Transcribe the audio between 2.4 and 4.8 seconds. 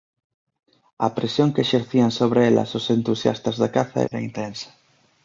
elas os entusiastas da caza era intensa.